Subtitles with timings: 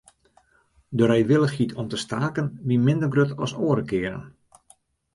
[0.91, 4.23] De reewillichheid om te staken wie minder grut as oare kearen.